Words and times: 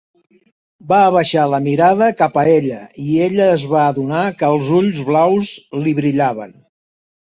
Va 0.91 1.01
abaixar 1.09 1.43
la 1.51 1.59
mirada 1.67 2.07
cap 2.23 2.39
a 2.43 2.47
ella, 2.55 2.79
i 3.03 3.07
ella 3.27 3.49
es 3.59 3.67
va 3.75 3.83
adonar 3.91 4.25
que 4.41 4.53
els 4.55 4.73
ulls 4.79 5.03
blaus 5.11 5.53
li 5.85 5.95
brillaven. 6.01 6.61